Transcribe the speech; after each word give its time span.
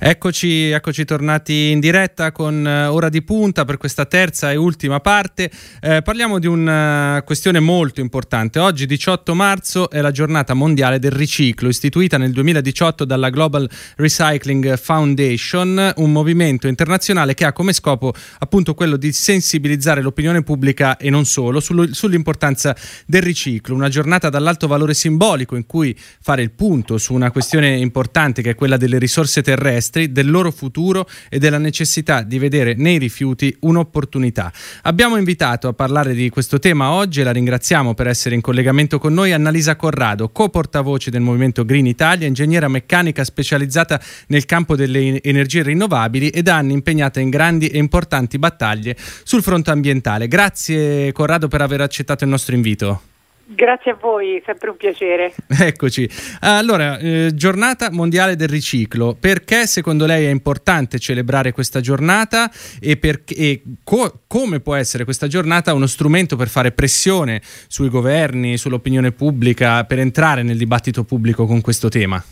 Eccoci, 0.00 0.70
eccoci 0.70 1.04
tornati 1.04 1.70
in 1.70 1.80
diretta 1.80 2.30
con 2.30 2.64
uh, 2.64 2.94
Ora 2.94 3.08
di 3.08 3.20
Punta 3.20 3.64
per 3.64 3.78
questa 3.78 4.06
terza 4.06 4.52
e 4.52 4.54
ultima 4.54 5.00
parte. 5.00 5.50
Eh, 5.80 6.02
parliamo 6.02 6.38
di 6.38 6.46
una 6.46 7.16
uh, 7.16 7.24
questione 7.24 7.58
molto 7.58 8.00
importante. 8.00 8.60
Oggi, 8.60 8.86
18 8.86 9.34
marzo, 9.34 9.90
è 9.90 10.00
la 10.00 10.12
giornata 10.12 10.54
mondiale 10.54 11.00
del 11.00 11.10
riciclo, 11.10 11.68
istituita 11.68 12.16
nel 12.16 12.30
2018 12.30 13.04
dalla 13.04 13.28
Global 13.28 13.68
Recycling 13.96 14.76
Foundation, 14.76 15.94
un 15.96 16.12
movimento 16.12 16.68
internazionale 16.68 17.34
che 17.34 17.44
ha 17.44 17.52
come 17.52 17.72
scopo 17.72 18.14
appunto 18.38 18.74
quello 18.74 18.96
di 18.96 19.10
sensibilizzare 19.10 20.00
l'opinione 20.00 20.44
pubblica 20.44 20.96
e 20.96 21.10
non 21.10 21.24
solo 21.24 21.58
sullo, 21.58 21.92
sull'importanza 21.92 22.76
del 23.04 23.22
riciclo. 23.22 23.74
Una 23.74 23.88
giornata 23.88 24.28
dall'alto 24.28 24.68
valore 24.68 24.94
simbolico 24.94 25.56
in 25.56 25.66
cui 25.66 25.98
fare 26.20 26.42
il 26.42 26.52
punto 26.52 26.98
su 26.98 27.14
una 27.14 27.32
questione 27.32 27.76
importante 27.78 28.42
che 28.42 28.50
è 28.50 28.54
quella 28.54 28.76
delle 28.76 28.98
risorse 28.98 29.42
terrestri 29.42 29.86
esteri, 29.88 30.12
del 30.12 30.30
loro 30.30 30.50
futuro 30.50 31.08
e 31.28 31.38
della 31.38 31.58
necessità 31.58 32.22
di 32.22 32.38
vedere 32.38 32.74
nei 32.74 32.98
rifiuti 32.98 33.54
un'opportunità. 33.60 34.52
Abbiamo 34.82 35.16
invitato 35.16 35.68
a 35.68 35.72
parlare 35.72 36.14
di 36.14 36.28
questo 36.28 36.58
tema 36.58 36.90
oggi 36.90 37.20
e 37.20 37.24
la 37.24 37.32
ringraziamo 37.32 37.94
per 37.94 38.06
essere 38.06 38.34
in 38.34 38.40
collegamento 38.40 38.98
con 38.98 39.14
noi 39.14 39.32
Annalisa 39.32 39.76
Corrado, 39.76 40.28
co-portavoce 40.28 41.10
del 41.10 41.22
Movimento 41.22 41.64
Green 41.64 41.86
Italia, 41.86 42.26
ingegnera 42.26 42.68
meccanica 42.68 43.24
specializzata 43.24 44.00
nel 44.28 44.44
campo 44.44 44.76
delle 44.76 45.22
energie 45.22 45.62
rinnovabili 45.62 46.28
e 46.28 46.42
da 46.42 46.56
anni 46.56 46.74
impegnata 46.74 47.20
in 47.20 47.30
grandi 47.30 47.68
e 47.68 47.78
importanti 47.78 48.38
battaglie 48.38 48.96
sul 49.24 49.42
fronte 49.42 49.70
ambientale. 49.70 50.28
Grazie 50.28 51.12
Corrado 51.12 51.48
per 51.48 51.62
aver 51.62 51.80
accettato 51.80 52.24
il 52.24 52.30
nostro 52.30 52.54
invito. 52.54 53.16
Grazie 53.50 53.92
a 53.92 53.98
voi, 53.98 54.42
sempre 54.44 54.68
un 54.68 54.76
piacere. 54.76 55.32
Eccoci. 55.48 56.08
Allora, 56.40 56.98
eh, 56.98 57.30
giornata 57.34 57.90
mondiale 57.90 58.36
del 58.36 58.48
riciclo. 58.48 59.16
Perché 59.18 59.66
secondo 59.66 60.04
lei 60.04 60.26
è 60.26 60.30
importante 60.30 60.98
celebrare 60.98 61.52
questa 61.52 61.80
giornata 61.80 62.50
e, 62.78 62.98
per, 62.98 63.22
e 63.26 63.62
co- 63.82 64.20
come 64.26 64.60
può 64.60 64.74
essere 64.74 65.04
questa 65.04 65.28
giornata 65.28 65.72
uno 65.72 65.86
strumento 65.86 66.36
per 66.36 66.48
fare 66.48 66.72
pressione 66.72 67.40
sui 67.68 67.88
governi, 67.88 68.58
sull'opinione 68.58 69.12
pubblica, 69.12 69.82
per 69.84 69.98
entrare 69.98 70.42
nel 70.42 70.58
dibattito 70.58 71.04
pubblico 71.04 71.46
con 71.46 71.62
questo 71.62 71.88
tema? 71.88 72.22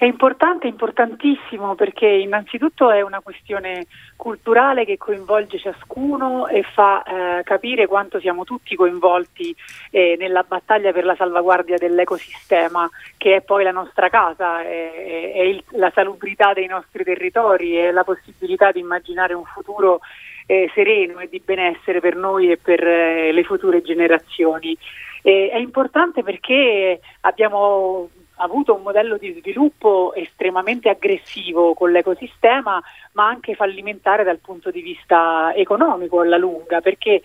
È 0.00 0.06
importante, 0.06 0.66
importantissimo 0.66 1.74
perché 1.74 2.06
innanzitutto 2.06 2.90
è 2.90 3.02
una 3.02 3.20
questione 3.20 3.84
culturale 4.16 4.86
che 4.86 4.96
coinvolge 4.96 5.58
ciascuno 5.58 6.46
e 6.46 6.62
fa 6.62 7.02
eh, 7.02 7.42
capire 7.42 7.86
quanto 7.86 8.18
siamo 8.18 8.44
tutti 8.44 8.74
coinvolti 8.76 9.54
eh, 9.90 10.16
nella 10.18 10.42
battaglia 10.42 10.90
per 10.92 11.04
la 11.04 11.14
salvaguardia 11.16 11.76
dell'ecosistema 11.76 12.88
che 13.18 13.36
è 13.36 13.40
poi 13.42 13.62
la 13.62 13.72
nostra 13.72 14.08
casa, 14.08 14.62
è, 14.62 15.32
è 15.34 15.42
il, 15.42 15.62
la 15.72 15.90
salubrità 15.94 16.54
dei 16.54 16.66
nostri 16.66 17.04
territori 17.04 17.78
e 17.78 17.92
la 17.92 18.02
possibilità 18.02 18.72
di 18.72 18.80
immaginare 18.80 19.34
un 19.34 19.44
futuro 19.44 20.00
eh, 20.46 20.70
sereno 20.72 21.18
e 21.18 21.28
di 21.28 21.42
benessere 21.44 22.00
per 22.00 22.16
noi 22.16 22.50
e 22.50 22.56
per 22.56 22.82
eh, 22.82 23.32
le 23.32 23.44
future 23.44 23.82
generazioni. 23.82 24.74
è 25.20 25.58
importante 25.58 26.22
perché 26.22 27.00
abbiamo 27.20 28.08
avuto 28.42 28.74
un 28.74 28.82
modello 28.82 29.16
di 29.16 29.36
sviluppo 29.38 30.12
estremamente 30.14 30.88
aggressivo 30.88 31.74
con 31.74 31.90
l'ecosistema, 31.90 32.82
ma 33.12 33.26
anche 33.26 33.54
fallimentare 33.54 34.24
dal 34.24 34.38
punto 34.38 34.70
di 34.70 34.80
vista 34.80 35.52
economico 35.54 36.20
alla 36.20 36.36
lunga, 36.36 36.80
perché 36.80 37.22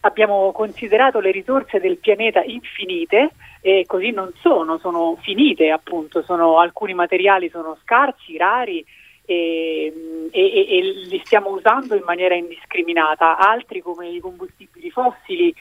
abbiamo 0.00 0.52
considerato 0.52 1.20
le 1.20 1.30
risorse 1.30 1.80
del 1.80 1.98
pianeta 1.98 2.42
infinite 2.42 3.30
e 3.60 3.84
così 3.86 4.10
non 4.10 4.32
sono, 4.40 4.78
sono 4.78 5.16
finite 5.20 5.70
appunto, 5.70 6.22
sono, 6.22 6.58
alcuni 6.58 6.94
materiali 6.94 7.48
sono 7.48 7.76
scarsi, 7.82 8.36
rari 8.36 8.84
e, 9.24 9.92
e, 10.30 10.66
e, 10.68 10.82
li 11.08 11.20
stiamo 11.24 11.50
usando 11.50 11.96
in 11.96 12.04
maniera 12.04 12.34
indiscriminata, 12.36 13.36
altri 13.36 13.80
come 13.80 14.08
i 14.08 14.20
combustibili 14.20 14.90
fossili 14.90 15.52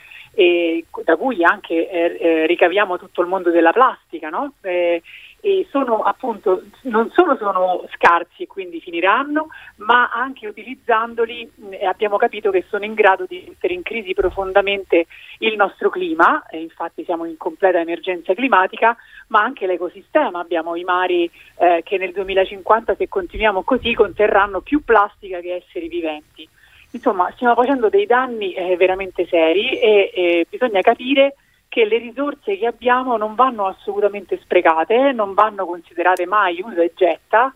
da 1.04 1.16
cui 1.16 1.44
anche 1.44 1.90
eh, 1.90 2.18
eh, 2.20 2.46
ricaviamo 2.46 2.98
tutto 2.98 3.22
il 3.22 3.28
mondo 3.28 3.52
della 3.52 3.72
plastica, 3.72 4.30
no? 4.30 4.54
Eh, 4.62 5.02
e 5.46 5.68
sono 5.70 6.02
appunto 6.02 6.64
non 6.86 7.12
solo 7.12 7.38
sono 7.38 7.86
scarsi 7.94 8.42
e 8.42 8.48
quindi 8.48 8.82
finiranno, 8.82 9.50
ma 9.76 10.10
anche 10.10 10.48
utilizzandoli 10.48 11.48
mh, 11.54 11.86
abbiamo 11.86 12.18
capito 12.18 12.50
che 12.50 12.66
sono 12.68 12.84
in 12.84 12.96
grado 12.96 13.26
di 13.28 13.44
mettere 13.48 13.76
in 13.76 13.84
crisi 13.84 14.16
profondamente 14.16 15.06
il 15.40 15.56
nostro 15.56 15.92
clima, 15.92 16.48
e 16.50 16.62
infatti 16.62 17.04
siamo 17.04 17.26
in 17.26 17.38
completa 17.38 17.80
emergenza 17.80 18.34
climatica, 18.34 18.98
ma 19.28 19.44
anche 19.44 19.68
l'ecosistema. 19.68 20.40
Abbiamo 20.40 20.76
i 20.76 20.84
mari 20.84 21.30
eh, 21.60 21.82
che 21.86 22.00
nel 22.00 22.12
2050 22.12 22.96
se 22.96 23.08
continuiamo 23.08 23.62
così 23.62 23.94
conterranno 23.94 24.62
più 24.62 24.84
plastica 24.84 25.40
che 25.42 25.64
esseri 25.64 25.88
viventi. 25.88 26.50
Insomma, 26.96 27.30
stiamo 27.36 27.56
facendo 27.56 27.90
dei 27.90 28.06
danni 28.06 28.54
eh, 28.54 28.78
veramente 28.78 29.28
seri 29.28 29.78
e 29.78 30.12
eh, 30.14 30.48
bisogna 30.50 30.80
capire 30.80 31.36
che 31.68 31.84
le 31.84 31.98
risorse 31.98 32.58
che 32.58 32.66
abbiamo 32.66 33.18
non 33.18 33.36
vanno 33.36 33.66
assolutamente 33.66 34.40
sprecate, 34.42 35.12
non 35.12 35.34
vanno 35.34 35.66
considerate 35.66 36.26
mai 36.26 36.62
usa 36.64 36.82
e 36.82 36.94
getta, 36.96 37.54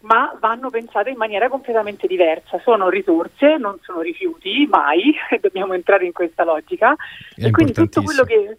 ma 0.00 0.36
vanno 0.40 0.70
pensate 0.70 1.10
in 1.10 1.16
maniera 1.16 1.48
completamente 1.48 2.08
diversa. 2.08 2.58
Sono 2.64 2.88
risorse, 2.88 3.58
non 3.58 3.78
sono 3.80 4.00
rifiuti, 4.00 4.66
mai, 4.68 5.14
dobbiamo 5.40 5.74
entrare 5.74 6.04
in 6.04 6.12
questa 6.12 6.42
logica. 6.42 6.96
È 7.36 7.44
e 7.44 7.50
quindi 7.52 7.72
tutto 7.72 8.02
quello 8.02 8.24
che 8.24 8.58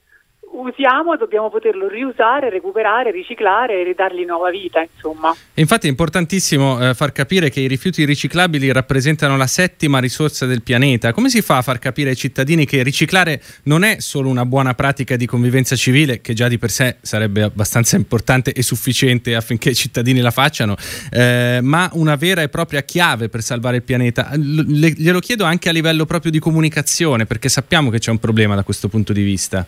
usiamo 0.55 1.15
dobbiamo 1.17 1.49
poterlo 1.49 1.87
riusare, 1.87 2.49
recuperare, 2.49 3.11
riciclare 3.11 3.81
e 3.81 3.83
ridargli 3.83 4.23
nuova 4.25 4.49
vita, 4.49 4.81
insomma. 4.81 5.35
infatti 5.55 5.87
è 5.87 5.89
importantissimo 5.89 6.89
eh, 6.89 6.93
far 6.93 7.11
capire 7.11 7.49
che 7.49 7.59
i 7.59 7.67
rifiuti 7.67 8.05
riciclabili 8.05 8.71
rappresentano 8.71 9.37
la 9.37 9.47
settima 9.47 9.99
risorsa 9.99 10.45
del 10.45 10.61
pianeta. 10.61 11.11
Come 11.13 11.29
si 11.29 11.41
fa 11.41 11.57
a 11.57 11.61
far 11.61 11.79
capire 11.79 12.11
ai 12.11 12.15
cittadini 12.15 12.65
che 12.65 12.83
riciclare 12.83 13.41
non 13.63 13.83
è 13.83 13.97
solo 13.99 14.29
una 14.29 14.45
buona 14.45 14.73
pratica 14.73 15.15
di 15.15 15.25
convivenza 15.25 15.75
civile, 15.75 16.21
che 16.21 16.33
già 16.33 16.47
di 16.47 16.57
per 16.57 16.71
sé 16.71 16.97
sarebbe 17.01 17.43
abbastanza 17.43 17.95
importante 17.95 18.53
e 18.53 18.61
sufficiente 18.61 19.35
affinché 19.35 19.69
i 19.69 19.75
cittadini 19.75 20.21
la 20.21 20.31
facciano, 20.31 20.75
eh, 21.11 21.59
ma 21.61 21.89
una 21.93 22.15
vera 22.15 22.41
e 22.41 22.49
propria 22.49 22.81
chiave 22.81 23.29
per 23.29 23.41
salvare 23.41 23.77
il 23.77 23.83
pianeta? 23.83 24.31
Le, 24.35 24.91
glielo 24.91 25.19
chiedo 25.19 25.43
anche 25.43 25.69
a 25.69 25.71
livello 25.71 26.05
proprio 26.05 26.31
di 26.31 26.39
comunicazione, 26.39 27.25
perché 27.25 27.49
sappiamo 27.49 27.89
che 27.89 27.99
c'è 27.99 28.11
un 28.11 28.19
problema 28.19 28.55
da 28.55 28.63
questo 28.63 28.87
punto 28.87 29.13
di 29.13 29.23
vista. 29.23 29.65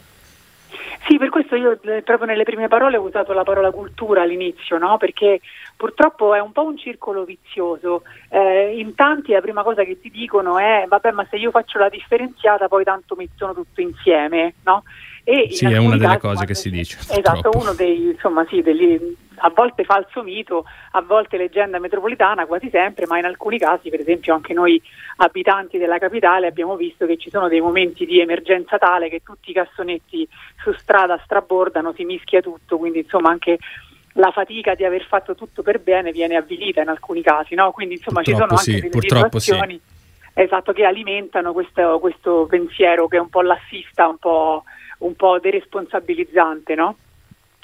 Sì, 1.07 1.18
per 1.18 1.29
questo 1.29 1.56
io 1.56 1.79
eh, 1.84 2.01
proprio 2.01 2.28
nelle 2.28 2.44
prime 2.44 2.68
parole 2.68 2.97
ho 2.97 3.01
usato 3.01 3.31
la 3.31 3.44
parola 3.44 3.72
cultura 3.72 4.23
all'inizio, 4.23 4.78
no? 4.78 4.97
perché 4.97 5.40
purtroppo 5.78 6.34
è 6.34 6.40
un 6.41 6.51
po' 6.51 6.66
un 6.66 6.78
circolo 6.78 7.23
vizioso. 7.23 8.01
Eh, 8.28 8.78
in 8.78 8.94
tanti 8.94 9.31
la 9.31 9.40
prima 9.40 9.63
cosa 9.63 9.85
che 9.85 10.01
ti 10.01 10.09
dicono 10.09 10.59
è 10.59 10.84
vabbè 10.85 11.12
ma 11.12 11.25
se 11.29 11.38
io 11.38 11.50
faccio 11.50 11.79
la 11.79 11.88
differenziata 11.88 12.67
poi 12.67 12.84
tanto 12.84 13.16
mettono 13.16 13.53
tutto 13.53 13.79
insieme. 13.79 14.56
No? 14.66 14.84
E 15.30 15.50
sì, 15.52 15.66
è 15.66 15.76
una 15.76 15.98
delle 15.98 16.20
cose 16.20 16.46
che 16.46 16.56
si 16.56 16.70
dice. 16.70 16.98
Esatto, 17.12 17.50
uno 17.54 17.74
dei, 17.74 18.12
insomma, 18.12 18.46
sì, 18.48 18.62
degli, 18.62 18.98
a 19.40 19.52
volte 19.54 19.84
falso 19.84 20.24
mito, 20.24 20.64
a 20.92 21.02
volte 21.02 21.36
leggenda 21.36 21.80
metropolitana, 21.80 22.46
quasi 22.46 22.70
sempre, 22.70 23.08
ma 23.08 23.18
in 23.18 23.26
alcuni 23.26 23.58
casi, 23.60 23.90
per 23.90 24.00
esempio 24.00 24.34
anche 24.34 24.54
noi 24.54 24.82
abitanti 25.18 25.78
della 25.78 25.98
capitale 25.98 26.48
abbiamo 26.48 26.78
visto 26.78 27.06
che 27.06 27.18
ci 27.18 27.30
sono 27.30 27.50
dei 27.50 27.60
momenti 27.60 28.06
di 28.06 28.22
emergenza 28.22 28.78
tale 28.78 29.10
che 29.10 29.22
tutti 29.22 29.50
i 29.50 29.54
cassonetti 29.54 30.26
su 30.64 30.72
strada 30.72 31.20
strabordano, 31.26 31.92
si 31.92 32.06
mischia 32.06 32.40
tutto, 32.40 32.78
quindi 32.78 33.00
insomma 33.00 33.30
anche 33.30 33.58
la 34.14 34.32
fatica 34.32 34.76
di 34.76 34.86
aver 34.86 35.06
fatto 35.08 35.36
tutto 35.36 35.62
per 35.62 35.82
bene 35.82 36.14
viene 36.14 36.38
avvilita 36.38 36.82
in 36.82 36.88
alcuni 36.88 37.22
casi, 37.22 37.54
no? 37.54 37.72
quindi 37.72 37.96
insomma 37.96 38.22
purtroppo 38.22 38.32
ci 38.32 38.48
sono 38.48 38.59
anche 38.59 38.72
sì, 38.72 38.90
delle 38.90 39.02
situazioni 39.02 39.82
sì. 39.84 40.42
esatto, 40.42 40.72
che 40.72 40.86
alimentano 40.86 41.52
questo, 41.52 42.00
questo, 42.00 42.46
pensiero 42.50 43.09
che 43.09 43.18
è 43.18 43.20
un 43.20 43.30
po' 43.30 43.42
lassista, 43.42 44.08
un 44.08 44.18
po', 44.18 44.64
un 45.00 45.16
po 45.16 45.40
deresponsabilizzante, 45.40 46.75
no? 46.75 46.97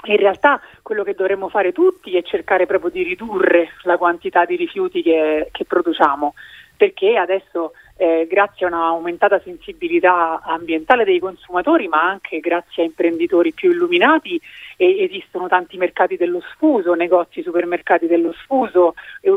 In 0.05 0.17
realtà 0.17 0.59
quello 0.81 1.03
che 1.03 1.13
dovremmo 1.13 1.47
fare 1.47 1.71
tutti 1.71 2.17
è 2.17 2.23
cercare 2.23 2.65
proprio 2.65 2.91
di 2.91 3.03
ridurre 3.03 3.69
la 3.83 3.97
quantità 3.97 4.43
di 4.43 4.57
rifiuti 4.57 5.01
che, 5.01 5.47
che 5.51 5.63
produciamo, 5.65 6.33
perché 6.75 7.15
adesso 7.15 7.71
eh, 7.95 8.27
grazie 8.29 8.65
a 8.65 8.69
un'aumentata 8.69 9.39
sensibilità 9.39 10.41
ambientale 10.41 11.03
dei 11.03 11.19
consumatori, 11.19 11.87
ma 11.87 12.01
anche 12.01 12.39
grazie 12.39 12.83
a 12.83 12.85
imprenditori 12.85 13.53
più 13.53 13.71
illuminati, 13.71 14.39
eh, 14.77 15.03
esistono 15.03 15.47
tanti 15.47 15.77
mercati 15.77 16.17
dello 16.17 16.41
sfuso, 16.53 16.93
negozi 16.93 17.41
supermercati 17.41 18.07
dello 18.07 18.33
sfuso, 18.33 18.95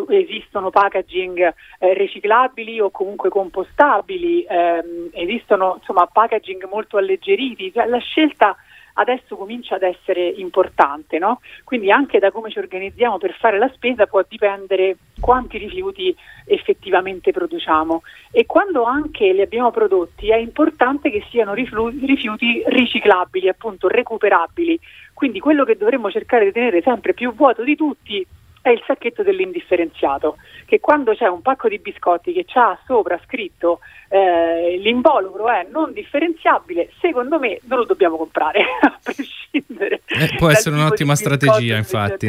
esistono 0.08 0.70
packaging 0.70 1.54
eh, 1.78 1.94
riciclabili 1.94 2.80
o 2.80 2.90
comunque 2.90 3.28
compostabili, 3.28 4.46
ehm, 4.48 5.10
esistono 5.12 5.76
insomma 5.78 6.06
packaging 6.06 6.66
molto 6.68 6.96
alleggeriti, 6.96 7.72
cioè, 7.72 7.86
la 7.86 7.98
scelta 7.98 8.56
adesso 8.98 9.36
comincia 9.36 9.76
ad 9.76 9.82
essere 9.82 10.26
importante, 10.28 11.18
no? 11.18 11.40
quindi 11.64 11.90
anche 11.90 12.18
da 12.18 12.30
come 12.30 12.50
ci 12.50 12.58
organizziamo 12.58 13.18
per 13.18 13.34
fare 13.34 13.58
la 13.58 13.70
spesa 13.74 14.06
può 14.06 14.22
dipendere 14.26 14.96
quanti 15.20 15.58
rifiuti 15.58 16.14
effettivamente 16.44 17.32
produciamo 17.32 18.02
e 18.30 18.46
quando 18.46 18.84
anche 18.84 19.32
li 19.32 19.40
abbiamo 19.40 19.70
prodotti 19.70 20.30
è 20.30 20.36
importante 20.36 21.10
che 21.10 21.24
siano 21.30 21.54
rifiuti 21.54 22.62
riciclabili, 22.66 23.48
appunto 23.48 23.88
recuperabili, 23.88 24.78
quindi 25.12 25.40
quello 25.40 25.64
che 25.64 25.76
dovremmo 25.76 26.10
cercare 26.10 26.44
di 26.44 26.52
tenere 26.52 26.82
sempre 26.82 27.14
più 27.14 27.34
vuoto 27.34 27.62
di 27.64 27.76
tutti 27.76 28.26
è 28.68 28.72
il 28.72 28.82
sacchetto 28.86 29.22
dell'indifferenziato, 29.22 30.36
che 30.64 30.80
quando 30.80 31.14
c'è 31.14 31.26
un 31.26 31.42
pacco 31.42 31.68
di 31.68 31.78
biscotti 31.78 32.32
che 32.32 32.44
ha 32.54 32.78
sopra 32.86 33.20
scritto 33.24 33.80
eh, 34.08 34.76
l'involucro 34.78 35.48
è 35.48 35.66
non 35.70 35.92
differenziabile, 35.92 36.90
secondo 37.00 37.38
me 37.38 37.60
non 37.64 37.78
lo 37.78 37.84
dobbiamo 37.84 38.16
comprare, 38.16 38.60
a 38.82 38.98
prescindere. 39.02 40.02
Eh, 40.06 40.34
può 40.36 40.50
essere 40.50 40.74
un'ottima 40.74 41.14
strategia, 41.14 41.76
infatti. 41.76 42.26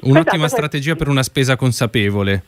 Un'ottima 0.00 0.44
esatto, 0.44 0.48
strategia 0.48 0.94
per 0.94 1.08
una 1.08 1.22
spesa 1.22 1.56
consapevole. 1.56 2.42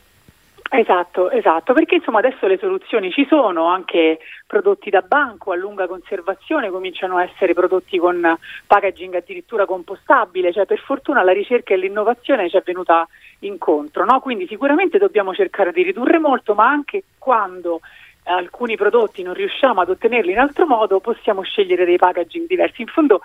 Esatto, 0.73 1.29
esatto, 1.31 1.73
perché 1.73 1.95
insomma 1.95 2.19
adesso 2.19 2.47
le 2.47 2.57
soluzioni 2.57 3.11
ci 3.11 3.25
sono, 3.27 3.65
anche 3.65 4.19
prodotti 4.47 4.89
da 4.89 5.01
banco 5.01 5.51
a 5.51 5.57
lunga 5.57 5.85
conservazione 5.85 6.69
cominciano 6.69 7.17
a 7.17 7.23
essere 7.23 7.53
prodotti 7.53 7.97
con 7.97 8.37
packaging 8.67 9.15
addirittura 9.15 9.65
compostabile, 9.65 10.53
cioè 10.53 10.65
per 10.65 10.79
fortuna 10.79 11.23
la 11.23 11.33
ricerca 11.33 11.73
e 11.73 11.77
l'innovazione 11.77 12.49
ci 12.49 12.55
è 12.55 12.61
venuta 12.65 13.05
incontro, 13.39 14.05
no? 14.05 14.21
quindi 14.21 14.47
sicuramente 14.47 14.97
dobbiamo 14.97 15.33
cercare 15.33 15.73
di 15.73 15.83
ridurre 15.83 16.19
molto, 16.19 16.53
ma 16.53 16.69
anche 16.69 17.03
quando 17.17 17.81
alcuni 18.23 18.77
prodotti 18.77 19.23
non 19.23 19.33
riusciamo 19.33 19.81
ad 19.81 19.89
ottenerli 19.89 20.31
in 20.31 20.39
altro 20.39 20.65
modo 20.65 21.01
possiamo 21.01 21.41
scegliere 21.41 21.83
dei 21.83 21.97
packaging 21.97 22.47
diversi. 22.47 22.79
In 22.81 22.87
fondo 22.87 23.19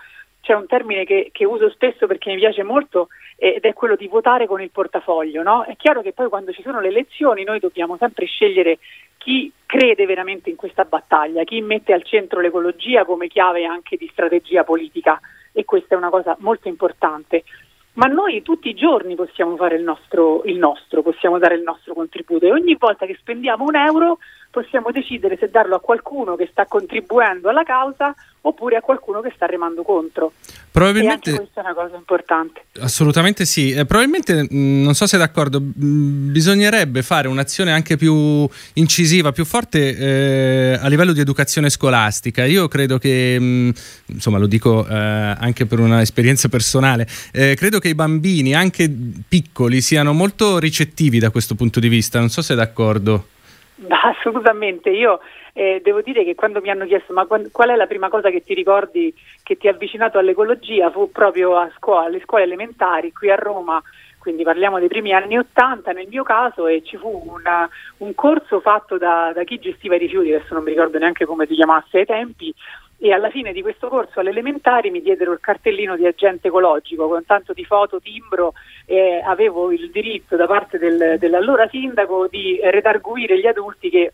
c'è 0.47 0.55
un 0.55 0.67
termine 0.67 1.05
che, 1.05 1.31
che, 1.33 1.45
uso 1.45 1.69
spesso 1.71 2.07
perché 2.07 2.31
mi 2.31 2.39
piace 2.39 2.63
molto 2.63 3.09
ed 3.37 3.65
è 3.65 3.73
quello 3.75 3.97
di 3.97 4.09
votare 4.09 4.47
con 4.47 4.61
il 4.61 4.71
portafoglio. 4.71 5.43
No? 5.43 5.65
È 5.65 5.77
chiaro 5.77 6.03
che 6.03 6.13
poi 6.13 6.29
quando 6.29 6.53
ci 6.53 6.63
sono 6.63 6.81
le 6.81 6.89
elezioni 6.89 7.45
noi 7.45 7.61
dobbiamo 7.61 7.97
sempre 7.99 8.27
scegliere 8.27 8.79
chi 9.19 9.53
crede 9.67 10.07
veramente 10.07 10.51
in 10.51 10.57
questa 10.57 10.85
battaglia, 10.85 11.45
chi 11.45 11.61
mette 11.61 11.93
al 11.93 12.05
centro 12.05 12.41
l'ecologia 12.41 13.05
come 13.05 13.29
chiave 13.29 13.65
anche 13.65 13.97
di 13.97 14.09
strategia 14.11 14.65
politica 14.65 15.21
e 15.53 15.65
questa 15.65 15.95
è 15.95 15.99
una 15.99 16.11
cosa 16.11 16.37
molto 16.41 16.69
importante. 16.69 17.45
Ma 17.95 18.07
noi 18.07 18.43
tutti 18.43 18.69
i 18.69 18.75
giorni 18.75 19.15
possiamo 19.15 19.57
fare 19.57 19.77
il 19.77 19.83
nostro, 19.83 20.43
il 20.45 20.59
nostro, 20.59 21.03
possiamo 21.03 21.39
dare 21.39 21.55
il 21.55 21.63
nostro 21.63 21.95
contributo 21.95 22.45
e 22.45 22.53
ogni 22.53 22.77
volta 22.79 23.07
che 23.07 23.17
spendiamo 23.19 23.65
un 23.65 23.75
euro 23.75 24.19
possiamo 24.51 24.91
decidere 24.91 25.37
se 25.39 25.51
darlo 25.51 25.77
a 25.77 25.81
qualcuno 25.81 26.37
che 26.37 26.49
sta 26.51 26.67
contribuendo 26.67 27.49
alla 27.49 27.63
causa 27.63 28.15
oppure 28.47 28.77
a 28.77 28.81
qualcuno 28.81 29.21
che 29.21 29.33
sta 29.35 29.47
remando 29.47 29.83
contro. 29.83 30.33
Probabilmente, 30.71 31.31
e 31.31 31.33
anche 31.33 31.45
questa 31.45 31.63
è 31.63 31.65
una 31.65 31.75
cosa 31.75 31.97
importante. 31.97 32.65
Assolutamente 32.81 33.45
sì. 33.45 33.71
Eh, 33.73 33.85
probabilmente, 33.87 34.43
mh, 34.43 34.49
mm, 34.53 34.83
non 34.83 34.95
so 34.95 35.07
se 35.07 35.17
è 35.17 35.19
d'accordo, 35.19 35.61
mh, 35.61 35.85
mm, 35.85 36.33
bisognerebbe 36.33 37.03
fare 37.03 37.29
un'azione 37.29 37.73
anche 37.73 37.97
più 37.97 38.49
incisiva, 38.75 39.33
più 39.33 39.45
forte 39.45 39.97
eh, 39.97 40.79
a 40.81 40.87
livello 40.89 41.13
di 41.13 41.21
educazione 41.21 41.71
scolastica. 41.71 42.45
Io 42.45 42.69
credo 42.69 42.99
che, 42.99 43.39
mh, 43.39 43.45
mm, 43.45 43.71
insomma 44.07 44.39
lo 44.39 44.47
dico 44.47 44.87
eh, 44.87 44.95
anche 44.95 45.67
per 45.67 45.81
un'esperienza 45.81 46.49
personale, 46.49 47.07
eh, 47.33 47.55
credo 47.57 47.79
che 47.79 47.89
i 47.89 47.95
bambini, 47.95 48.55
anche 48.55 48.89
piccoli, 49.29 49.81
siano 49.81 50.13
molto 50.13 50.59
ricettivi 50.59 51.19
da 51.19 51.31
questo 51.31 51.55
punto 51.55 51.81
di 51.81 51.89
vista. 51.89 52.19
Non 52.19 52.29
so 52.29 52.43
se 52.43 52.53
è 52.53 52.57
d'accordo. 52.57 53.29
Assolutamente, 53.89 54.91
io 54.91 55.21
eh, 55.53 55.81
devo 55.83 56.01
dire 56.01 56.25
che 56.25 56.35
quando 56.35 56.61
mi 56.61 56.71
hanno 56.71 56.87
chiesto 56.87 57.13
ma 57.13 57.27
qual 57.27 57.69
è 57.69 57.77
la 57.77 57.87
prima 57.87 58.09
cosa 58.09 58.31
che 58.31 58.43
ti 58.43 58.55
ricordi 58.55 59.15
che 59.43 59.57
ti 59.57 59.69
ha 59.69 59.73
avvicinato 59.73 60.19
all'ecologia? 60.19 60.91
Fu 60.91 61.11
proprio 61.11 61.57
a 61.57 61.71
scuola, 61.77 62.07
alle 62.07 62.21
scuole 62.21 62.45
elementari 62.45 63.13
qui 63.13 63.31
a 63.31 63.37
Roma, 63.37 63.83
quindi 64.19 64.45
parliamo 64.45 64.79
dei 64.79 64.89
primi 64.89 65.13
anni 65.13 65.37
Ottanta 65.37 65.93
nel 65.93 66.09
mio 66.09 66.23
caso 66.23 66.67
e 66.67 66.83
ci 66.83 66.97
fu 66.97 67.25
una, 67.27 67.69
un 67.99 68.15
corso 68.15 68.61
fatto 68.61 68.97
da, 68.97 69.33
da 69.35 69.45
chi 69.45 69.59
gestiva 69.59 69.97
i 69.97 69.99
rifiuti, 69.99 70.33
adesso 70.33 70.55
non 70.55 70.63
mi 70.63 70.71
ricordo 70.71 70.99
neanche 70.99 71.27
come 71.27 71.47
si 71.47 71.55
chiamasse 71.55 71.99
ai 71.99 72.07
tempi, 72.07 72.55
e 72.99 73.13
alla 73.13 73.31
fine 73.31 73.53
di 73.53 73.63
questo 73.63 73.89
corso 73.89 74.21
alle 74.21 74.31
elementari 74.31 74.91
mi 74.91 75.03
diedero 75.03 75.33
il 75.33 75.41
cartellino 75.41 75.97
di 75.97 76.07
agente 76.07 76.49
ecologico 76.49 77.09
con 77.09 77.25
tanto 77.27 77.53
di 77.53 77.65
foto, 77.65 78.01
timbro 78.01 78.55
e 78.87 79.23
avevo 79.25 79.71
il 79.71 79.91
diritto 79.91 80.37
da 80.37 80.47
parte 80.47 80.79
del, 80.79 81.17
dell'allora 81.19 81.69
sindaco 81.69 82.27
di 82.29 82.59
redarguire 82.63 83.39
gli 83.39 83.47
adulti 83.47 83.91
che 83.91 84.13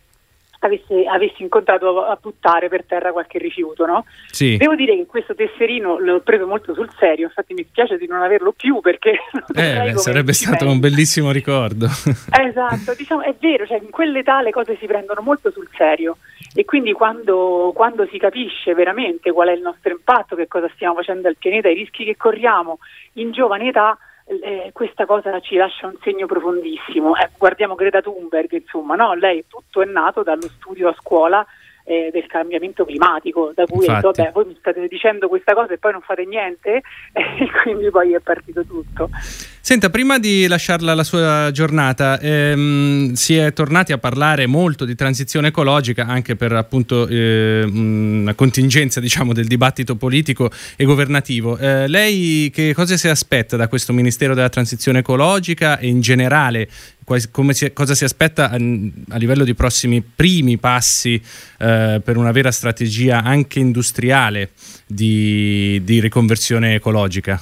avesse, 0.66 1.04
avessi 1.04 1.42
incontrato 1.42 2.04
a 2.04 2.18
buttare 2.20 2.68
per 2.68 2.84
terra 2.84 3.12
qualche 3.12 3.38
rifiuto. 3.38 3.86
No? 3.86 4.04
Sì. 4.30 4.56
Devo 4.56 4.74
dire 4.74 4.96
che 4.96 5.06
questo 5.06 5.34
tesserino 5.34 5.98
l'ho 5.98 6.20
preso 6.20 6.46
molto 6.46 6.74
sul 6.74 6.90
serio, 6.98 7.26
infatti 7.26 7.54
mi 7.54 7.64
spiace 7.68 7.98
di 7.98 8.06
non 8.06 8.22
averlo 8.22 8.52
più 8.52 8.80
perché 8.80 9.18
eh, 9.54 9.92
sarebbe 9.96 10.32
stato 10.32 10.68
un 10.68 10.80
bellissimo 10.80 11.30
ricordo. 11.30 11.86
esatto, 11.86 12.94
diciamo, 12.96 13.22
è 13.22 13.34
vero, 13.38 13.66
cioè, 13.66 13.78
in 13.80 13.90
quell'età 13.90 14.42
le 14.42 14.50
cose 14.50 14.76
si 14.78 14.86
prendono 14.86 15.20
molto 15.22 15.50
sul 15.50 15.68
serio 15.76 16.16
e 16.54 16.64
quindi 16.64 16.92
quando, 16.92 17.72
quando 17.74 18.06
si 18.06 18.18
capisce 18.18 18.74
veramente 18.74 19.32
qual 19.32 19.48
è 19.48 19.52
il 19.52 19.62
nostro 19.62 19.90
impatto, 19.90 20.36
che 20.36 20.48
cosa 20.48 20.68
stiamo 20.74 20.94
facendo 20.94 21.28
al 21.28 21.36
pianeta, 21.36 21.68
i 21.68 21.74
rischi 21.74 22.04
che 22.04 22.16
corriamo 22.16 22.78
in 23.14 23.32
giovane 23.32 23.68
età, 23.68 23.96
eh, 24.26 24.70
questa 24.72 25.06
cosa 25.06 25.40
ci 25.40 25.56
lascia 25.56 25.86
un 25.86 25.96
segno 26.02 26.26
profondissimo. 26.26 27.16
Eh, 27.16 27.30
guardiamo 27.38 27.74
Greta 27.74 28.02
Thunberg, 28.02 28.52
insomma, 28.52 28.94
no? 28.94 29.14
lei 29.14 29.44
tutto 29.48 29.80
è 29.82 29.86
nato 29.86 30.22
dallo 30.22 30.48
studio 30.48 30.88
a 30.88 30.94
scuola 30.98 31.44
eh, 31.84 32.10
del 32.12 32.26
cambiamento 32.26 32.84
climatico, 32.84 33.52
da 33.54 33.64
cui 33.66 33.86
detto, 33.86 34.12
vabbè, 34.14 34.30
voi 34.32 34.46
mi 34.46 34.56
state 34.58 34.86
dicendo 34.88 35.28
questa 35.28 35.54
cosa 35.54 35.72
e 35.72 35.78
poi 35.78 35.92
non 35.92 36.00
fate 36.00 36.24
niente, 36.24 36.82
e 37.12 37.50
quindi 37.62 37.90
poi 37.90 38.14
è 38.14 38.20
partito 38.20 38.64
tutto. 38.64 39.10
Senta, 39.64 39.90
prima 39.90 40.18
di 40.18 40.46
lasciarla 40.48 40.92
alla 40.92 41.04
sua 41.04 41.50
giornata, 41.52 42.18
ehm, 42.18 43.12
si 43.12 43.36
è 43.36 43.52
tornati 43.52 43.92
a 43.92 43.98
parlare 43.98 44.46
molto 44.46 44.84
di 44.84 44.96
transizione 44.96 45.48
ecologica 45.48 46.04
anche 46.04 46.34
per 46.34 46.52
appunto 46.52 47.06
eh, 47.06 47.62
una 47.64 48.34
contingenza 48.34 48.98
diciamo, 48.98 49.32
del 49.32 49.46
dibattito 49.46 49.94
politico 49.94 50.50
e 50.76 50.84
governativo. 50.84 51.56
Eh, 51.58 51.86
lei 51.86 52.50
che 52.52 52.74
cosa 52.74 52.96
si 52.96 53.08
aspetta 53.08 53.56
da 53.56 53.68
questo 53.68 53.92
Ministero 53.92 54.34
della 54.34 54.48
Transizione 54.48 54.98
Ecologica 54.98 55.78
e 55.78 55.86
in 55.86 56.00
generale 56.00 56.68
si, 57.20 57.72
cosa 57.72 57.94
si 57.94 58.04
aspetta 58.04 58.50
a, 58.50 58.54
a, 58.54 59.16
livello 59.16 59.44
di 59.44 59.54
prossimi 59.54 60.02
primi 60.02 60.58
passi 60.58 61.14
eh, 61.14 62.00
per 62.04 62.16
una 62.16 62.32
vera 62.32 62.50
strategia 62.50 63.22
anche 63.22 63.58
industriale 63.58 64.50
di, 64.86 65.80
di 65.84 66.00
riconversione 66.00 66.74
ecologica? 66.74 67.40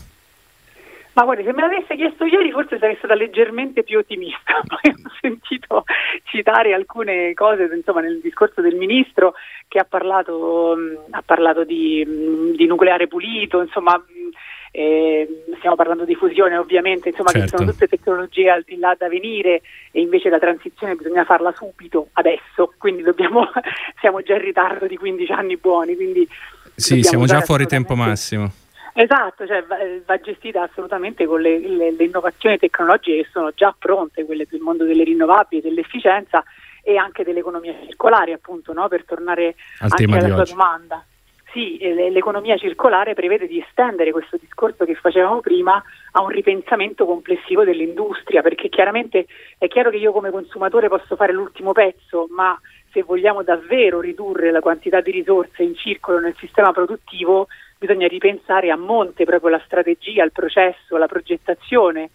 Ma 1.13 1.25
guardi, 1.25 1.43
se 1.45 1.53
me 1.53 1.61
l'avesse 1.61 1.97
chiesto 1.97 2.25
ieri 2.25 2.53
forse 2.53 2.79
sarei 2.79 2.97
stata 2.97 3.15
leggermente 3.15 3.83
più 3.83 3.99
ottimista, 3.99 4.63
poi 4.65 4.95
ho 4.95 5.11
sentito 5.21 5.85
citare 6.25 6.73
alcune 6.73 7.35
cose 7.35 7.69
insomma, 7.75 8.01
nel 8.01 8.21
discorso 8.21 8.61
del 8.61 8.77
ministro 8.77 9.35
che 9.67 9.79
ha 9.79 9.85
parlato, 9.85 10.75
mh, 10.77 11.15
ha 11.15 11.23
parlato 11.23 11.65
di, 11.65 12.05
mh, 12.07 12.57
di, 12.57 12.67
nucleare 12.67 13.09
pulito, 13.09 13.61
insomma 13.61 13.97
mh, 13.97 14.31
eh, 14.73 15.45
stiamo 15.59 15.77
parlando 15.77 16.05
di 16.05 16.15
fusione 16.15 16.57
ovviamente, 16.57 17.09
insomma 17.09 17.31
certo. 17.31 17.51
che 17.51 17.57
sono 17.57 17.71
tutte 17.71 17.89
tecnologie 17.89 18.51
al 18.51 18.63
di 18.63 18.77
là 18.79 18.95
da 18.99 19.09
venire 19.09 19.63
e 19.91 20.01
invece 20.01 20.29
la 20.29 20.39
transizione 20.39 20.95
bisogna 20.95 21.25
farla 21.25 21.53
subito, 21.53 22.09
adesso, 22.13 22.73
quindi 22.79 23.03
dobbiamo, 23.03 23.49
siamo 24.01 24.23
già 24.23 24.35
in 24.35 24.43
ritardo 24.43 24.87
di 24.87 24.97
15 24.97 25.33
anni 25.33 25.57
buoni. 25.57 25.97
Quindi 25.97 26.29
sì, 26.75 27.03
siamo 27.03 27.27
già 27.27 27.41
fuori 27.41 27.67
tempo 27.67 27.95
massimo. 27.95 28.51
Esatto, 28.93 29.47
cioè 29.47 29.63
va, 29.65 29.77
va, 30.05 30.21
gestita 30.21 30.63
assolutamente 30.63 31.25
con 31.25 31.41
le, 31.41 31.59
le, 31.59 31.93
le, 31.93 32.05
innovazioni 32.05 32.59
tecnologiche 32.59 33.23
che 33.23 33.29
sono 33.31 33.53
già 33.55 33.75
pronte, 33.77 34.25
quelle 34.25 34.47
del 34.51 34.61
mondo 34.61 34.85
delle 34.85 35.05
rinnovabili, 35.05 35.63
dell'efficienza 35.63 36.43
e 36.83 36.97
anche 36.97 37.23
dell'economia 37.23 37.75
circolare, 37.85 38.33
appunto, 38.33 38.73
no? 38.73 38.89
per 38.89 39.05
tornare 39.05 39.55
Al 39.79 39.91
anche 39.91 40.05
alla 40.05 40.45
sua 40.45 40.55
domanda. 40.55 41.05
Sì, 41.53 41.79
l'economia 41.81 42.57
circolare 42.57 43.15
prevede 43.15 43.49
di 43.49 43.59
estendere 43.59 44.13
questo 44.13 44.37
discorso 44.37 44.85
che 44.85 44.95
facevamo 44.95 45.41
prima 45.41 45.83
a 46.13 46.23
un 46.23 46.29
ripensamento 46.29 47.05
complessivo 47.07 47.65
dell'industria, 47.65 48.41
perché 48.41 48.69
chiaramente 48.69 49.27
è 49.59 49.67
chiaro 49.67 49.91
che 49.91 49.97
io 49.97 50.13
come 50.13 50.31
consumatore 50.31 50.89
posso 50.89 51.17
fare 51.17 51.33
l'ultimo 51.33 51.73
pezzo, 51.73 52.29
ma 52.31 52.57
se 52.93 53.03
vogliamo 53.03 53.43
davvero 53.43 54.01
ridurre 54.01 54.53
la 54.53 54.61
quantità 54.61 55.01
di 55.01 55.11
risorse 55.11 55.65
in 55.65 55.75
circolo 55.75 56.21
nel 56.21 56.37
sistema 56.39 56.71
produttivo, 56.71 57.49
bisogna 57.79 58.07
ripensare 58.07 58.71
a 58.71 58.77
monte 58.77 59.25
proprio 59.25 59.51
la 59.51 59.63
strategia, 59.65 60.23
il 60.23 60.33
processo, 60.33 60.97
la 60.99 61.07
progettazione 61.07 62.11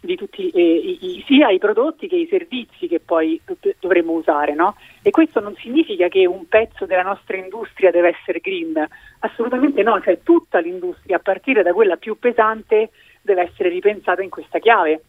di 0.00 0.16
tutti, 0.16 0.48
eh, 0.48 0.96
i, 1.00 1.24
sia 1.26 1.50
i 1.50 1.58
prodotti 1.58 2.08
che 2.08 2.16
i 2.16 2.26
servizi 2.28 2.88
che 2.88 3.00
poi 3.00 3.40
dovremmo 3.78 4.12
usare. 4.12 4.54
No? 4.54 4.76
E 5.02 5.10
questo 5.10 5.40
non 5.40 5.54
significa 5.56 6.08
che 6.08 6.26
un 6.26 6.46
pezzo 6.48 6.86
della 6.86 7.02
nostra 7.02 7.36
industria 7.36 7.90
deve 7.90 8.16
essere 8.18 8.40
green, 8.40 8.86
assolutamente 9.20 9.82
no, 9.82 10.00
cioè 10.00 10.20
tutta 10.22 10.58
l'industria, 10.58 11.16
a 11.16 11.20
partire 11.20 11.62
da 11.62 11.72
quella 11.72 11.96
più 11.96 12.18
pesante, 12.18 12.90
deve 13.22 13.42
essere 13.42 13.68
ripensata 13.68 14.22
in 14.22 14.30
questa 14.30 14.58
chiave. 14.58 15.02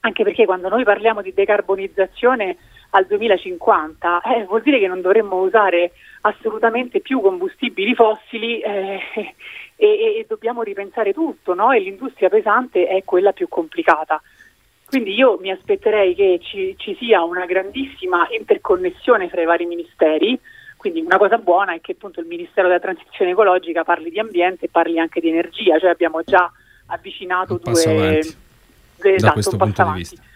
Anche 0.00 0.22
perché 0.22 0.44
quando 0.44 0.68
noi 0.68 0.84
parliamo 0.84 1.22
di 1.22 1.32
decarbonizzazione 1.32 2.56
al 2.94 3.06
2050 3.06 4.20
eh, 4.20 4.44
vuol 4.44 4.62
dire 4.62 4.78
che 4.78 4.86
non 4.86 5.00
dovremmo 5.00 5.40
usare 5.40 5.92
assolutamente 6.22 7.00
più 7.00 7.20
combustibili 7.20 7.94
fossili 7.94 8.60
eh, 8.60 9.00
e, 9.76 9.86
e, 9.86 10.24
dobbiamo 10.28 10.62
ripensare 10.62 11.12
tutto 11.12 11.54
no? 11.54 11.72
e 11.72 11.80
l'industria 11.80 12.28
pesante 12.28 12.86
è 12.86 13.02
quella 13.04 13.32
più 13.32 13.48
complicata. 13.48 14.20
Quindi 14.86 15.12
io 15.14 15.38
mi 15.40 15.50
aspetterei 15.50 16.14
che 16.14 16.38
ci, 16.40 16.74
ci, 16.78 16.94
sia 17.00 17.24
una 17.24 17.46
grandissima 17.46 18.28
interconnessione 18.30 19.28
fra 19.28 19.42
i 19.42 19.46
vari 19.46 19.66
ministeri, 19.66 20.38
quindi 20.76 21.00
una 21.00 21.16
cosa 21.16 21.38
buona 21.38 21.74
è 21.74 21.80
che 21.80 21.92
appunto 21.92 22.20
il 22.20 22.26
Ministero 22.26 22.68
della 22.68 22.78
Transizione 22.78 23.32
Ecologica 23.32 23.82
parli 23.82 24.10
di 24.10 24.20
ambiente 24.20 24.66
e 24.66 24.68
parli 24.68 25.00
anche 25.00 25.20
di 25.20 25.30
energia, 25.30 25.80
cioè 25.80 25.90
abbiamo 25.90 26.22
già 26.22 26.48
avvicinato 26.86 27.58
due, 27.60 28.22
da 28.98 29.10
esatto, 29.10 29.32
questo 29.32 29.56
punto 29.56 29.82
avanti. 29.82 30.02
di 30.02 30.08
vista 30.10 30.32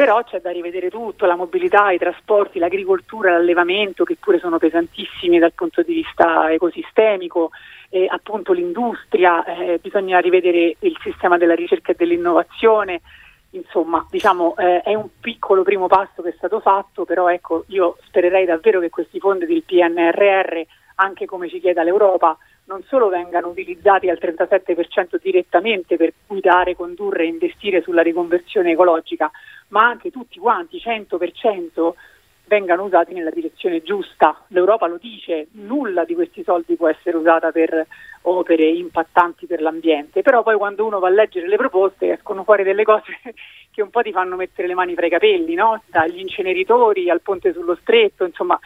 però 0.00 0.24
c'è 0.24 0.40
da 0.40 0.50
rivedere 0.50 0.88
tutto, 0.88 1.26
la 1.26 1.36
mobilità, 1.36 1.90
i 1.90 1.98
trasporti, 1.98 2.58
l'agricoltura, 2.58 3.32
l'allevamento 3.32 4.02
che 4.02 4.16
pure 4.18 4.38
sono 4.38 4.56
pesantissimi 4.56 5.38
dal 5.38 5.52
punto 5.52 5.82
di 5.82 5.92
vista 5.92 6.50
ecosistemico, 6.50 7.50
eh, 7.90 8.06
appunto 8.08 8.54
l'industria, 8.54 9.44
eh, 9.44 9.78
bisogna 9.78 10.18
rivedere 10.18 10.76
il 10.78 10.96
sistema 11.02 11.36
della 11.36 11.54
ricerca 11.54 11.92
e 11.92 11.96
dell'innovazione, 11.98 13.02
insomma 13.50 14.06
diciamo 14.10 14.56
eh, 14.56 14.80
è 14.80 14.94
un 14.94 15.08
piccolo 15.20 15.62
primo 15.62 15.86
passo 15.86 16.22
che 16.22 16.30
è 16.30 16.34
stato 16.38 16.60
fatto, 16.60 17.04
però 17.04 17.28
ecco 17.28 17.64
io 17.66 17.98
spererei 18.06 18.46
davvero 18.46 18.80
che 18.80 18.88
questi 18.88 19.20
fondi 19.20 19.44
del 19.44 19.64
PNRR, 19.64 20.62
anche 20.94 21.26
come 21.26 21.50
ci 21.50 21.60
chiede 21.60 21.84
l'Europa, 21.84 22.38
non 22.70 22.84
solo 22.84 23.08
vengano 23.08 23.48
utilizzati 23.48 24.08
al 24.08 24.18
37% 24.20 25.16
direttamente 25.20 25.96
per 25.96 26.12
guidare, 26.24 26.76
condurre 26.76 27.24
e 27.24 27.26
investire 27.26 27.82
sulla 27.82 28.02
riconversione 28.02 28.70
ecologica, 28.70 29.28
ma 29.68 29.88
anche 29.88 30.12
tutti 30.12 30.38
quanti, 30.38 30.78
100%, 30.78 31.92
vengano 32.46 32.84
usati 32.84 33.12
nella 33.12 33.30
direzione 33.30 33.82
giusta. 33.82 34.44
L'Europa 34.48 34.86
lo 34.86 34.98
dice, 35.00 35.48
nulla 35.52 36.04
di 36.04 36.14
questi 36.14 36.44
soldi 36.44 36.76
può 36.76 36.88
essere 36.88 37.16
usata 37.16 37.50
per 37.50 37.86
opere 38.22 38.66
impattanti 38.66 39.46
per 39.46 39.60
l'ambiente, 39.60 40.22
però 40.22 40.44
poi 40.44 40.56
quando 40.56 40.84
uno 40.84 41.00
va 41.00 41.08
a 41.08 41.10
leggere 41.10 41.48
le 41.48 41.56
proposte 41.56 42.12
escono 42.12 42.44
fuori 42.44 42.62
delle 42.62 42.84
cose 42.84 43.18
che 43.72 43.82
un 43.82 43.90
po' 43.90 44.02
ti 44.02 44.12
fanno 44.12 44.36
mettere 44.36 44.68
le 44.68 44.74
mani 44.74 44.94
fra 44.94 45.06
i 45.06 45.10
capelli, 45.10 45.54
no? 45.54 45.82
dagli 45.86 46.20
inceneritori 46.20 47.10
al 47.10 47.20
ponte 47.20 47.52
sullo 47.52 47.76
stretto, 47.80 48.24
insomma 48.24 48.58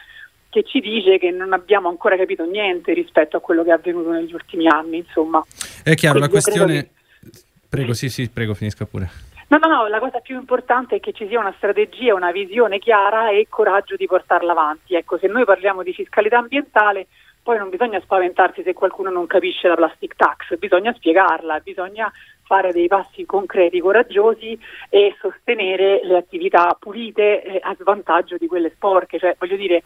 che 0.55 0.63
ci 0.63 0.79
dice 0.79 1.17
che 1.17 1.31
non 1.31 1.51
abbiamo 1.51 1.89
ancora 1.89 2.15
capito 2.15 2.45
niente 2.45 2.93
rispetto 2.93 3.35
a 3.35 3.41
quello 3.41 3.61
che 3.63 3.71
è 3.71 3.73
avvenuto 3.73 4.11
negli 4.11 4.33
ultimi 4.33 4.67
anni. 4.67 4.99
Insomma. 4.99 5.43
È 5.83 5.93
chiaro, 5.95 6.19
Quindi 6.19 6.19
la 6.19 6.29
questione... 6.29 6.73
Che... 6.73 6.89
Prego, 7.67 7.93
sì, 7.93 8.07
sì, 8.07 8.29
prego, 8.29 8.53
finisca 8.53 8.85
pure. 8.85 9.09
No, 9.49 9.57
no, 9.57 9.67
no, 9.67 9.87
la 9.87 9.99
cosa 9.99 10.19
più 10.19 10.39
importante 10.39 10.95
è 10.95 10.99
che 11.01 11.11
ci 11.11 11.27
sia 11.27 11.39
una 11.39 11.53
strategia, 11.57 12.15
una 12.15 12.31
visione 12.31 12.79
chiara 12.79 13.31
e 13.31 13.47
coraggio 13.49 13.97
di 13.97 14.05
portarla 14.05 14.53
avanti. 14.53 14.95
Ecco, 14.95 15.17
se 15.17 15.27
noi 15.27 15.43
parliamo 15.43 15.83
di 15.83 15.91
fiscalità 15.91 16.37
ambientale, 16.37 17.07
poi 17.43 17.57
non 17.57 17.69
bisogna 17.69 17.99
spaventarsi 17.99 18.63
se 18.63 18.73
qualcuno 18.73 19.09
non 19.09 19.27
capisce 19.27 19.67
la 19.67 19.75
plastic 19.75 20.15
tax, 20.15 20.57
bisogna 20.57 20.93
spiegarla, 20.93 21.59
bisogna 21.59 22.09
fare 22.43 22.71
dei 22.71 22.87
passi 22.87 23.25
concreti, 23.25 23.81
coraggiosi 23.81 24.57
e 24.89 25.15
sostenere 25.19 25.99
le 26.03 26.15
attività 26.15 26.75
pulite 26.79 27.43
eh, 27.43 27.59
a 27.61 27.75
svantaggio 27.77 28.37
di 28.37 28.47
quelle 28.47 28.71
sporche. 28.73 29.19
Cioè, 29.19 29.35
voglio 29.37 29.57
dire, 29.57 29.83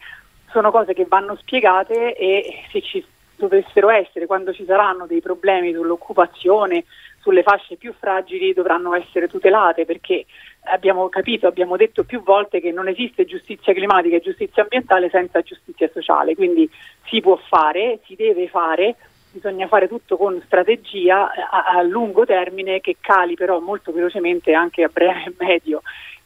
sono 0.50 0.70
cose 0.70 0.92
che 0.92 1.06
vanno 1.08 1.36
spiegate 1.36 2.14
e 2.14 2.64
se 2.70 2.80
ci 2.82 3.04
dovessero 3.36 3.88
essere, 3.88 4.26
quando 4.26 4.52
ci 4.52 4.64
saranno 4.64 5.06
dei 5.06 5.20
problemi 5.20 5.72
sull'occupazione, 5.72 6.84
sulle 7.20 7.42
fasce 7.42 7.76
più 7.76 7.92
fragili, 7.98 8.52
dovranno 8.52 8.94
essere 8.94 9.28
tutelate 9.28 9.84
perché 9.84 10.26
abbiamo 10.64 11.08
capito, 11.08 11.46
abbiamo 11.46 11.76
detto 11.76 12.04
più 12.04 12.22
volte 12.22 12.60
che 12.60 12.70
non 12.70 12.88
esiste 12.88 13.24
giustizia 13.24 13.72
climatica 13.72 14.16
e 14.16 14.20
giustizia 14.20 14.62
ambientale 14.62 15.08
senza 15.10 15.40
giustizia 15.40 15.88
sociale, 15.92 16.34
quindi 16.34 16.70
si 17.06 17.20
può 17.20 17.36
fare, 17.48 18.00
si 18.04 18.14
deve 18.14 18.48
fare, 18.48 18.96
bisogna 19.32 19.66
fare 19.68 19.88
tutto 19.88 20.16
con 20.16 20.40
strategia 20.44 21.30
a, 21.32 21.64
a 21.78 21.82
lungo 21.82 22.24
termine 22.24 22.80
che 22.80 22.96
cali 23.00 23.34
però 23.34 23.60
molto 23.60 23.92
velocemente 23.92 24.52
anche 24.52 24.82
a 24.82 24.90
breve 24.92 25.24
e 25.26 25.34
medio 25.38 25.79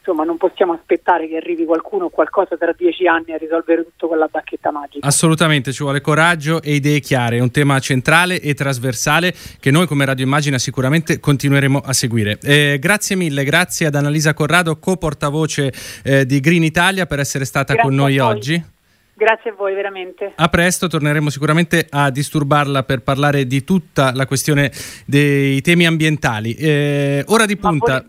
insomma 0.04 0.24
non 0.24 0.36
possiamo 0.36 0.74
aspettare 0.74 1.26
che 1.26 1.36
arrivi 1.36 1.64
qualcuno 1.64 2.04
o 2.04 2.10
qualcosa 2.10 2.58
tra 2.58 2.74
dieci 2.76 3.06
anni 3.06 3.32
a 3.32 3.38
risolvere 3.38 3.84
tutto 3.84 4.08
con 4.08 4.18
la 4.18 4.28
bacchetta 4.30 4.70
magica. 4.70 5.06
Assolutamente, 5.06 5.72
ci 5.72 5.82
vuole 5.82 6.02
coraggio 6.02 6.60
e 6.60 6.74
idee 6.74 7.00
chiare, 7.00 7.38
è 7.38 7.40
un 7.40 7.50
tema 7.50 7.78
centrale 7.80 8.38
e 8.38 8.52
trasversale 8.52 9.32
che 9.58 9.70
noi 9.70 9.86
come 9.86 10.04
Radio 10.04 10.26
Immagina 10.26 10.58
sicuramente 10.58 11.18
continueremo 11.18 11.80
a 11.82 11.92
seguire. 11.94 12.38
Eh, 12.42 12.78
grazie 12.78 13.16
mille, 13.16 13.44
grazie 13.44 13.86
ad 13.86 13.94
Annalisa 13.94 14.34
Corrado, 14.34 14.76
co-portavoce 14.76 15.72
eh, 16.04 16.26
di 16.26 16.38
Green 16.40 16.64
Italia 16.64 17.06
per 17.06 17.18
essere 17.18 17.46
stata 17.46 17.72
grazie 17.72 17.88
con 17.88 17.98
noi 17.98 18.18
oggi. 18.18 18.72
Grazie 19.16 19.50
a 19.50 19.54
voi, 19.54 19.74
veramente. 19.74 20.32
A 20.34 20.48
presto, 20.48 20.88
torneremo 20.88 21.30
sicuramente 21.30 21.86
a 21.88 22.10
disturbarla 22.10 22.82
per 22.82 23.02
parlare 23.02 23.46
di 23.46 23.62
tutta 23.62 24.12
la 24.12 24.26
questione 24.26 24.72
dei 25.06 25.60
temi 25.60 25.86
ambientali. 25.86 26.52
Eh, 26.54 27.24
ora 27.28 27.46
di 27.46 27.56
punta. 27.56 28.04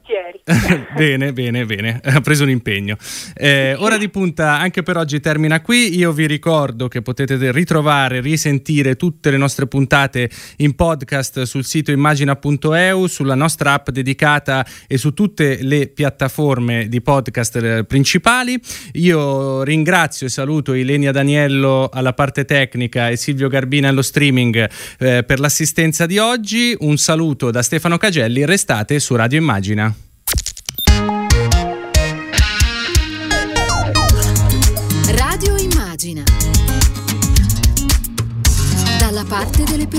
bene, 0.96 1.34
bene, 1.34 1.66
bene, 1.66 2.00
ha 2.06 2.22
preso 2.22 2.44
un 2.44 2.52
impegno. 2.52 2.98
Eh, 3.34 3.74
ora 3.80 3.98
di 3.98 4.10
punta 4.10 4.60
anche 4.60 4.84
per 4.84 4.96
oggi 4.96 5.20
termina 5.20 5.60
qui. 5.60 5.98
Io 5.98 6.12
vi 6.12 6.28
ricordo 6.28 6.88
che 6.88 7.02
potete 7.02 7.52
ritrovare, 7.52 8.22
risentire 8.22 8.96
tutte 8.96 9.32
le 9.32 9.38
nostre 9.38 9.66
puntate 9.66 10.30
in 10.58 10.76
podcast 10.76 11.42
sul 11.44 11.66
sito 11.66 11.92
immagina.eu, 11.92 13.08
sulla 13.08 13.34
nostra 13.34 13.74
app 13.74 13.90
dedicata 13.90 14.64
e 14.86 15.00
su 15.00 15.16
tutte 15.16 15.64
le 15.64 15.88
piattaforme 15.88 16.88
di 16.90 17.02
podcast 17.02 17.56
eh, 17.56 17.84
principali. 17.84 18.60
Io 18.94 19.64
ringrazio 19.64 20.28
e 20.28 20.30
saluto 20.30 20.74
Ilenia 20.74 21.12
Daniello 21.12 21.90
alla 21.92 22.14
parte 22.14 22.46
tecnica 22.46 23.10
e 23.10 23.16
Silvio 23.16 23.48
Garbina 23.48 23.90
allo 23.90 24.04
streaming 24.04 24.70
eh, 25.00 25.24
per 25.24 25.40
l'assistenza 25.40 26.06
di 26.06 26.20
oggi. 26.20 26.76
Un 26.82 26.98
saluto 26.98 27.50
da 27.50 27.64
Stefano 27.64 27.98
Cagelli, 27.98 28.46
restate 28.46 29.00
su 29.00 29.16
Radio 29.16 29.40
Immagina. 29.40 30.05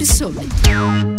Parte 0.07 0.29
delle 0.29 0.47
persone. 0.47 1.16